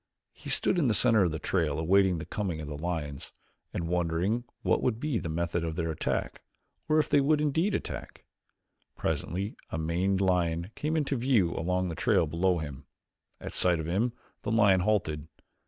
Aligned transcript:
He 0.33 0.49
stood 0.49 0.79
in 0.79 0.87
the 0.87 0.95
center 0.95 1.21
of 1.21 1.29
the 1.29 1.37
trail 1.37 1.77
awaiting 1.77 2.17
the 2.17 2.25
coming 2.25 2.59
of 2.59 2.67
the 2.67 2.75
lions 2.75 3.31
and 3.71 3.87
wondering 3.87 4.45
what 4.63 4.81
would 4.81 4.99
be 4.99 5.19
the 5.19 5.29
method 5.29 5.63
of 5.63 5.75
their 5.75 5.91
attack 5.91 6.41
or 6.89 6.97
if 6.97 7.07
they 7.07 7.21
would 7.21 7.39
indeed 7.39 7.75
attack. 7.75 8.25
Presently 8.97 9.55
a 9.69 9.77
maned 9.77 10.19
lion 10.19 10.71
came 10.73 10.97
into 10.97 11.15
view 11.17 11.53
along 11.53 11.89
the 11.89 11.93
trail 11.95 12.25
below 12.25 12.57
him. 12.57 12.87
At 13.39 13.53
sight 13.53 13.79
of 13.79 13.85
him 13.85 14.13
the 14.41 14.49
lion 14.51 14.79
halted. 14.79 15.27